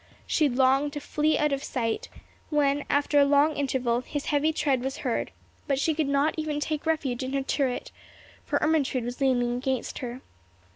[0.25, 2.09] She longed to flee out of sight,
[2.49, 5.29] when, after a long interval, his heavy tread was heard;
[5.67, 7.91] but she could not even take refuge in her turret,
[8.43, 10.21] for Ermentrude was leaning against her.